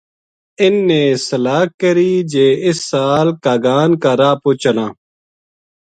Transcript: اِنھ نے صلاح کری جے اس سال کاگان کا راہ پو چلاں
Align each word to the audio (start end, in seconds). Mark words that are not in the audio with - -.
اِنھ 0.61 0.81
نے 0.87 1.03
صلاح 1.27 1.63
کری 1.79 2.13
جے 2.31 2.47
اس 2.67 2.77
سال 2.91 3.27
کاگان 3.43 3.89
کا 4.03 4.11
راہ 4.19 4.35
پو 4.41 4.49
چلاں 4.61 4.91